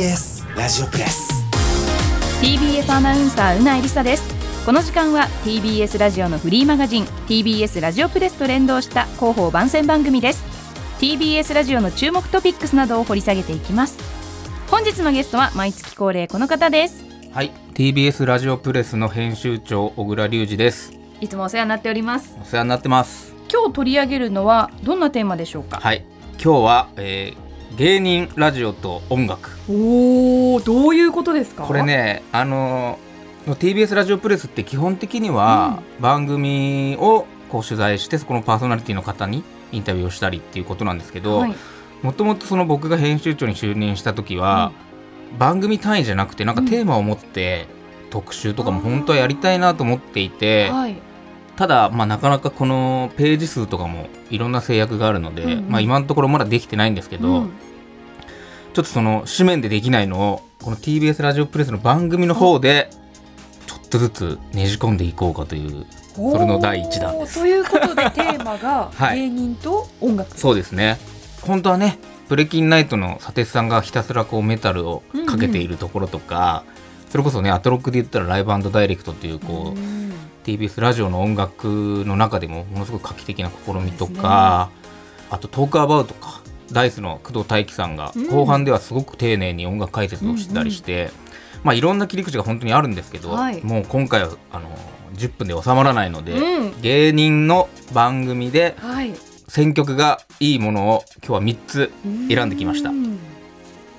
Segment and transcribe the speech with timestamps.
[0.00, 0.06] ジ
[0.82, 1.44] オプレス。
[2.40, 4.24] TBS アナウンサーうないりさです。
[4.64, 10.42] この時間は TBS ラジオのフリーマガジン TBS ラジオプレスと連動した広報番宣番組です。
[11.00, 13.98] TBS ラジオの注目トピックスなどを掘り下げていきます。
[14.70, 17.04] 本日のゲストは毎月恒例この方です。
[17.34, 17.52] はい。
[17.74, 20.94] TBS ラジオプレスの編集長小倉隆二です。
[21.20, 22.38] いつもお世話になっております。
[22.40, 23.34] お世話になってます。
[23.52, 25.78] 今日取り上げるのはどんなテーマでしょうか？
[25.78, 26.06] はい。
[26.42, 29.50] 今日は、えー芸人ラジオと音楽。
[29.68, 31.64] おおどういうことですか？
[31.64, 33.10] これねあのー
[33.54, 41.54] TBS ラジオプレスって基本的には番組をこう取材してそこのパーソナリティの方にインタビューをしたりっていうことなんですけど、はい。
[42.02, 44.72] もともとその僕が編集長に就任した時は、
[45.38, 47.66] 番組単位じゃなくてなんかテーマを持って
[48.10, 50.96] 特集とかも本当はやりたいなと思っていて、はい。
[51.56, 55.68] ただ、まあ、なかなかこのページ数とかもいろんな制約があるので、うんうん。
[55.68, 57.50] まあ、今のところまだできてないんですけど、うん。
[58.72, 62.90] ちょっとその紙面でできないのをこの TBS ラジオプレスの番組の方で
[63.66, 67.40] ちょっとずつねじ込んでいこうかというそれの第一弾です。
[67.40, 69.20] ということでテーマが はい。
[69.20, 70.98] 芸人と音楽、そうですね。
[71.42, 76.62] 本当はねブレキンナイトの佐哲さんがひたすらこうメタルをかけているところとか、
[77.08, 80.09] それこそねアトロックで言ったらライブダイレクトっていうこう、うん
[80.44, 84.70] TBS ラジオの音楽の中でもものすごく画期的な試みとか、
[85.30, 86.40] あとトークアバウトか。
[86.72, 88.28] ダイスの工藤大輝さんがうん。
[88.28, 91.10] 後半ではすごく丁寧に音楽解説をしてたりして、
[91.64, 93.60] まあいろんな切り口が本当にあるんですけど、はい。
[93.64, 94.68] もう今回はあの
[95.14, 96.80] 10分で収まらないので、うん。
[96.80, 99.12] 芸人の番組ではい。
[99.48, 101.92] 選曲がいいものを今日は3つ
[102.28, 102.90] 選んできました。
[102.90, 102.92] う。
[102.92, 103.18] ん。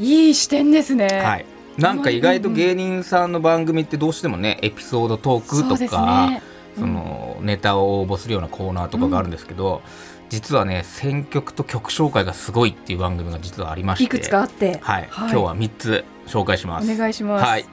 [0.00, 1.06] いい視点ですね。
[1.06, 1.46] はい
[1.78, 6.42] なんか意外と芸人さんの番組ってどうしてもねエピソードトークとか、ね。
[6.78, 9.82] そのネタを応募するようなコーナーとかがあるんですけど、
[10.28, 14.04] 実はね選曲と曲紹介がすごいっていう番組が実はありまして。
[14.04, 14.78] いくつかあって。
[14.82, 15.30] はい、はい。
[15.30, 16.92] 今日は3つ紹介します。
[16.92, 17.44] お願いします。
[17.44, 17.64] はい、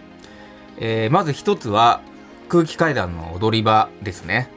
[0.77, 2.01] えーまず1つは
[2.49, 4.49] 空気階段の踊り場ですね。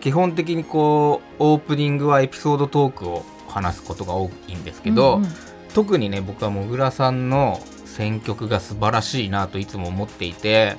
[0.00, 5.30] 基本的にこうオープニングはエピソードトークを話すことが多いんですけど、うんうん。
[5.74, 7.60] 特にね僕はもぐらさんの
[7.96, 10.76] 選曲が素晴らしいなといつも思っていて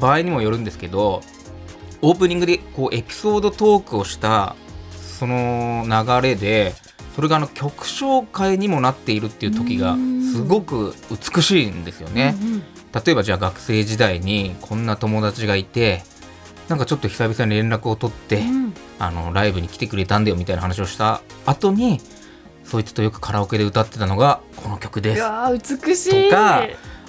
[0.00, 1.22] 場合にもよるんですけど
[2.02, 4.56] オープニングでこうエピソードトークをした
[4.90, 6.74] その流れで
[7.14, 9.96] それがあの曲紹介にもなっているっていう時が
[10.32, 12.34] すごく美しいんですよね。
[12.92, 16.02] 例えばじゃあ学生時代にこんな友達がいて
[16.68, 18.74] なんかちょっと久々に連絡を取って、うん。
[18.98, 22.00] あのライブに来てくれたんだよみたいな話をした後に
[22.66, 25.18] そいつとよくカラオケで歌ってたのがこの曲です。
[25.18, 26.30] いやー美しい。
[26.30, 26.62] とか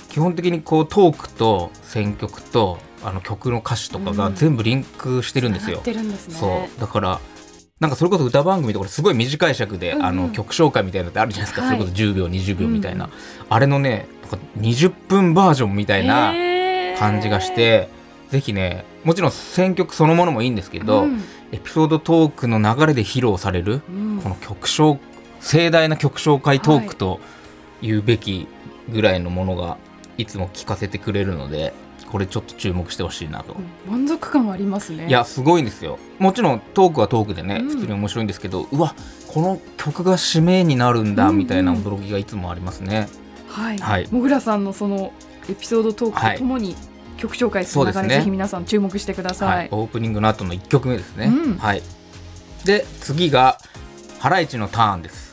[0.09, 5.77] 基本的にこうトークと選曲とあの曲の歌詞とかがうん全部リンクしてるんですよ。
[5.77, 5.83] 繋がっ。
[5.83, 6.35] てるんですね。
[6.35, 6.47] そ
[6.77, 6.79] う。
[6.79, 7.19] だから
[7.79, 10.05] なんかそれこそ歌番組とかですごい短い尺で、うんうん。
[10.05, 11.77] あの曲紹介みたいなのってあるじゃないですか、はい。
[11.77, 13.11] それこそ10秒20秒みたいな、うん
[13.49, 16.33] あれのねなんか20分バージョンみたいな
[16.99, 17.89] 感じがして、
[18.29, 21.23] ぜひねもちろん選曲そのものもいいんですけど、うん。
[21.53, 24.19] エピソードトークの流れで披露されるうん。
[24.21, 24.97] この曲紹
[25.39, 27.19] 盛大な曲紹介トークと
[27.81, 28.47] いうべき
[28.89, 29.77] ぐらいのものが
[30.17, 31.73] いつも聞かせてくれるので
[32.11, 33.55] これちょっと注目してほしいなと。
[33.87, 35.07] 満足感ありますね。
[35.07, 35.99] いやすごいんですよ。
[36.19, 37.67] もちろんトークはトークでねうん。
[37.67, 38.95] 普通に面白いんですけど、うわ
[39.27, 41.37] この曲が締めになるんだうんうん。
[41.37, 43.09] みたいな驚きがいつもありますね。
[43.49, 44.07] はい、はい。
[44.09, 45.11] もぐらさんのその
[45.49, 46.75] エピソードトークとともに
[47.17, 48.07] 曲紹介する中そうですね。
[48.07, 49.57] にぜひ皆さん注目してください。
[49.57, 51.57] はい、オープニングの後の1曲目ですね、うん。
[51.57, 51.83] はい。
[52.63, 53.57] で次が
[54.19, 55.26] ハライチのターンです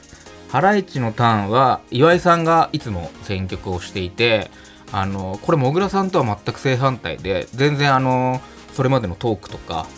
[0.54, 4.52] ハライチのターンは岩井さんがいつも選曲をしていて
[4.92, 8.40] あのこれもぐらさんとは全く正反対で全然あの
[8.72, 9.88] それまでのトークとか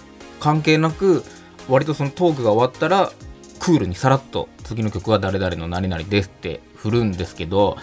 [0.41, 1.25] 関係なく
[1.69, 3.12] 割とそのトークが終わったら
[3.61, 7.76] クールにさらっと次の曲は誰々の何々ですって振るんですけど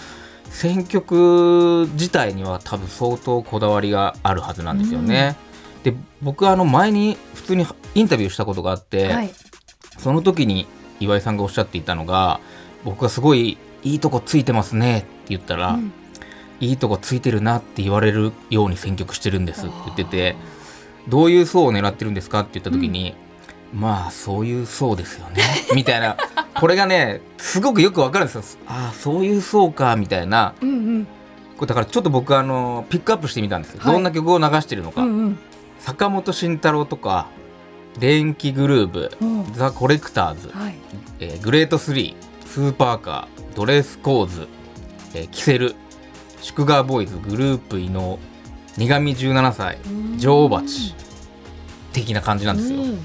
[0.46, 5.36] 選曲自体には多分相当こだわりがあるはずなんですよね。
[5.84, 5.94] で
[6.24, 9.32] 僕はあの前に普通にインタビューしたことがあって、はい、
[10.00, 10.66] その時に
[11.00, 12.40] 岩井さんがおっしゃっていたのが
[12.84, 15.92] 僕がすごいいいとこついてますねって言ったら、うん。
[16.60, 20.36] いいとこついてるなって言われるように選曲してるんですって言ってて
[21.10, 23.16] どういう層を狙ってるんですかって言った時に、
[23.74, 25.44] まあそういう層ですよね。
[25.76, 26.16] みたいな。
[26.56, 28.60] これがねすごくよくわかるんですよ。
[28.68, 30.54] ああそういう層かみたいな。
[30.62, 31.08] うんうん。
[31.58, 33.94] これだからちょっと僕あのピックアップしてみたんですよ、はい。
[33.94, 35.38] どんな曲を流してるのか、うんうん。
[35.80, 37.28] 坂本慎太郎とか
[38.00, 39.54] 電気グルーブうん。
[39.54, 40.76] ザ・コレクターズ、はい。
[41.20, 42.16] えー GREAT3、
[42.54, 44.48] スーパーカー、ドレスコーズ、
[45.16, 45.74] えーキセル
[46.40, 48.20] 祝賀ボーイズ group_inou、ニガ
[48.78, 49.80] ミ17才、
[50.20, 50.94] 女王蜂
[51.94, 53.00] 的な感じなんですよ、うん。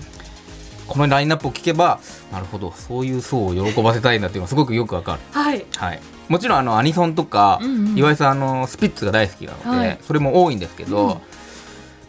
[0.87, 1.99] このラインナップを聞けば
[2.31, 5.65] なるほどそういう層を喜ばせたいんだっていうのはすごくよくわかる、はい。
[5.77, 7.97] はい、もちろんあのアニソンとか、うんうん。
[7.97, 9.99] 岩井さんあのスピッツが大好きなので、はい。
[10.03, 11.17] それも多いんですけど、うん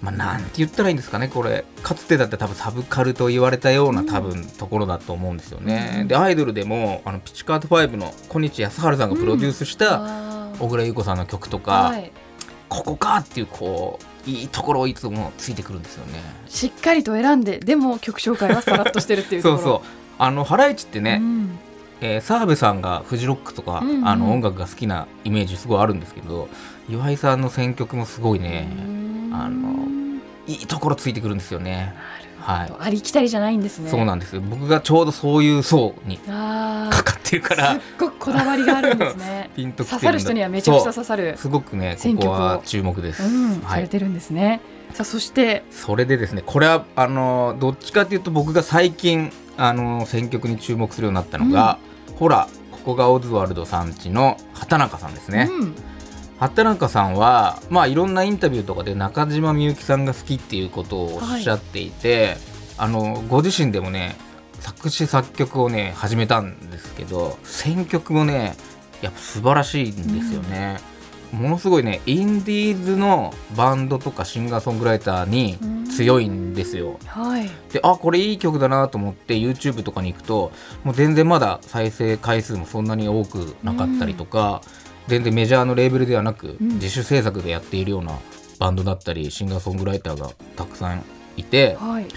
[0.02, 1.66] まあ、なんて言ったらいいんですかねこれ。
[1.84, 12.12] かつてだって多分サブカルと言われたような多分ところだと思うんですよね、うんでアイドルでもあのピチカート5の小西康晴さんがプロデュースした小倉優子さんの曲とか、はい。
[12.70, 16.20] ここかっていうこういいところをいつもついてくるんですよね。
[16.48, 19.88] しっかりと選んででも曲紹介はさらっとしてるっていう そうそう。
[20.20, 21.60] あのハライチってね、ん。
[22.02, 26.48] えー澤部さんがフジロックとか、うんうんあの音楽が好きなイメージすごいあるんですけど
[26.88, 29.34] 岩井さんの選曲もすごいね、うん。
[29.34, 29.89] あの
[30.50, 31.94] いいところついてくるんですよね。
[32.48, 32.84] なるほど。
[32.84, 33.90] ありきたりじゃないんですね。
[33.90, 34.42] そうなんですよ。
[34.42, 37.74] 僕がちょうどそういう層にあかかってるかーら。
[37.74, 39.52] すっごくこだわりがあるんですね。
[39.56, 43.24] ピンと刺さる人にはめちゃくちゃ刺さるすごくねここは注目です。
[43.24, 44.62] うん、はい、されてるんですね。
[44.94, 45.64] さあそして。
[45.70, 51.78] それでですねこれはあのどっちかというと僕が最近あの選曲に注目するようになったのが、
[52.18, 55.50] ほらここがオズワルドさんちの畑中さんですね。
[55.52, 55.76] うん
[56.40, 62.38] 畑中さんは、まあ、いろんなインタビューとかで中島みゆきさんが好きっていうことをおっしゃっていて、
[62.78, 64.16] あのご自身でもね
[64.60, 68.56] 作詞作曲をね始めたんですけど選曲もね
[69.02, 70.80] やっぱ素晴らしいんですよね。
[71.32, 75.60] ものすごいねインディーズのバンドとかシンガーソングライターに
[75.96, 77.00] 強いんですよ。
[77.06, 77.50] はい。
[77.72, 80.52] であこれいい曲だなと思って YouTube とかに行くと
[80.84, 84.62] もう全然まだ再生回数もそんなに多くなかったりとか、
[85.10, 86.68] 全然メジャーのレーベルではなく、うん。
[86.76, 88.18] 自主制作でやっているような
[88.60, 91.04] バンドだったりシンガーソングライターがたくさん
[91.36, 92.08] いてはい、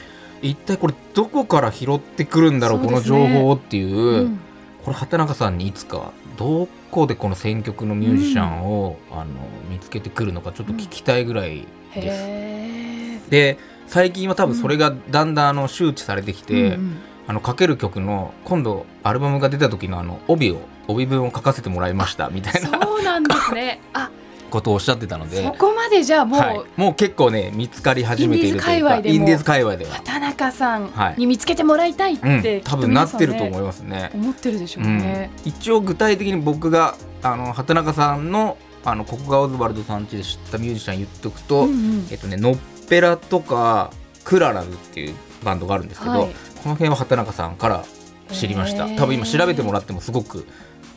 [0.43, 4.41] 一体これどこから拾ってくるんだろうこの情報をっていううん。
[4.85, 9.27] これ畑中さんにいつかどこでこの選曲のミュージシャンを、あの
[9.71, 12.09] 見つけてくるのかちょっと聞きたいぐらいです。
[12.09, 13.31] へー。
[13.31, 16.97] で最近は多分それがだんだんあの周知されてきて、うんうん。
[17.29, 23.81] あのかける曲の今度アルバムが出た時のあの帯を帯文を書かせてもらいましたみたいなそうなんですね。
[23.93, 24.11] あ
[24.53, 25.43] ことをおっしゃってたので。
[25.43, 31.15] そこまでじゃあもう、はい、もう結構ね見つかり始めているというかインディーズ界隈では、畑中さんはい。
[31.19, 34.11] に見つけてもらいたいって、うん、きっと多分なってると思いますね。
[34.15, 34.99] 思ってるでしょううん。
[34.99, 42.07] ね、一応具体的に僕があの畑中さんのあのここがオズワルドさんちで知ったミュージシャン言っておくと、うんうん。
[42.11, 42.57] えっとねのっ
[42.89, 43.91] ぺらとか
[44.25, 45.15] クララルっていう
[45.45, 46.29] バンドがあるんですけど、はい。
[46.63, 47.85] この辺は畑中さんから
[48.31, 48.89] 知りました。
[48.89, 50.47] 多分今調べてもらってもすごく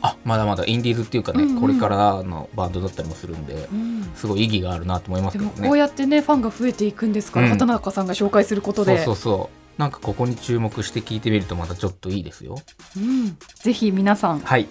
[0.02, 1.60] あまだまだインディーズっていうかね、うんうん。
[1.60, 4.10] これからのバンドだったりもするんでうん。
[4.14, 5.60] すごい意義があるなと思いますでけどね。
[5.62, 7.52] もこうやってねファンが増えていくんですから、うん。
[7.52, 8.96] 畑中さんが紹介することで。
[8.98, 9.80] そうそうそう。
[9.80, 12.56] なんかここに注目して聞いてみるとまたちょっといいですよ。
[12.96, 13.36] うん。
[13.54, 14.66] ぜひ皆さんはい。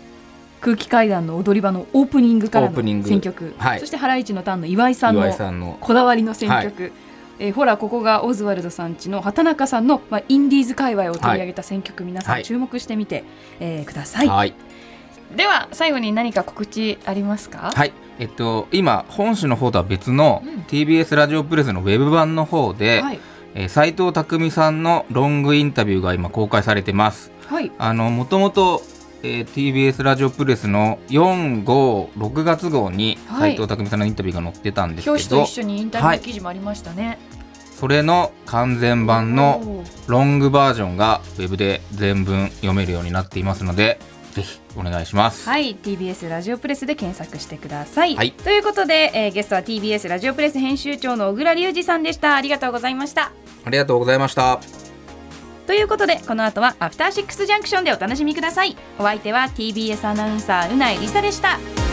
[0.62, 3.80] 空気階段の踊り場のオープニングからの選曲、はい。
[3.80, 5.78] そしてハライチのターンの岩井さんのさんの。
[5.80, 6.92] こだわりの選曲、
[7.40, 12.42] えーほらここがオズワルドさんちの畑中さんの、まあ、インディーズ界隈を取り上げた選曲、皆さはい。
[12.42, 13.24] ん注目してみて、
[13.60, 14.54] えーください、はい。
[15.36, 17.74] では最後に何か告知ありますか？
[17.76, 17.92] はい。
[18.20, 20.62] えっと今本誌の方とは別のうん。
[20.62, 23.20] TBS ラジオプレスのウェブ版の方で、はい、
[23.54, 27.32] えー斉藤匠さんのロングインタビューが今公開されてます。
[27.48, 28.82] はい、あのもともと、
[29.26, 33.56] えー TBS ラジオプレスの456月号にはい。
[33.56, 37.18] 斉藤匠さんのインタビューが載ってたんですけど、表紙と一緒にインタビュー記事もありましたね、
[37.76, 44.00] それの完全版のロングバージョンがウェブで全文読めるようになっていますので
[44.34, 45.50] ぜひお願いします。
[45.50, 45.76] はい。
[45.76, 48.32] TBS ラジオプレスで検索してください、はい。
[48.32, 52.36] ということで、えーゲストは TBS ラジオプレス編集長の小倉隆二さんでした。
[52.36, 53.32] ありがとうございました。
[53.64, 54.60] ありがとうございました。
[55.66, 58.78] ということでこの後はアフターシックスジャンクションでお楽しみください。
[59.00, 61.85] お相手は TBS アナウンサーうないりさでした。